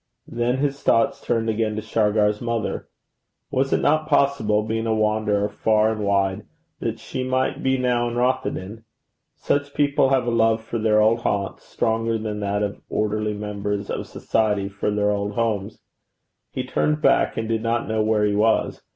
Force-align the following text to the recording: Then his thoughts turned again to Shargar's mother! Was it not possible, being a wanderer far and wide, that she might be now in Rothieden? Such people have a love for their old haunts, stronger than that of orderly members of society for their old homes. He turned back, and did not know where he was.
Then 0.27 0.57
his 0.57 0.81
thoughts 0.81 1.21
turned 1.21 1.47
again 1.47 1.75
to 1.75 1.81
Shargar's 1.83 2.41
mother! 2.41 2.89
Was 3.51 3.71
it 3.71 3.81
not 3.81 4.07
possible, 4.09 4.63
being 4.63 4.87
a 4.87 4.95
wanderer 4.95 5.47
far 5.47 5.91
and 5.91 6.03
wide, 6.03 6.47
that 6.79 6.97
she 6.97 7.23
might 7.23 7.61
be 7.61 7.77
now 7.77 8.07
in 8.07 8.15
Rothieden? 8.15 8.83
Such 9.35 9.75
people 9.75 10.09
have 10.09 10.25
a 10.25 10.31
love 10.31 10.63
for 10.63 10.79
their 10.79 11.03
old 11.03 11.19
haunts, 11.21 11.65
stronger 11.65 12.17
than 12.17 12.39
that 12.39 12.63
of 12.63 12.81
orderly 12.89 13.35
members 13.35 13.91
of 13.91 14.07
society 14.07 14.67
for 14.67 14.89
their 14.89 15.11
old 15.11 15.33
homes. 15.33 15.83
He 16.51 16.63
turned 16.63 17.03
back, 17.03 17.37
and 17.37 17.47
did 17.47 17.61
not 17.61 17.87
know 17.87 18.01
where 18.01 18.25
he 18.25 18.33
was. 18.33 18.81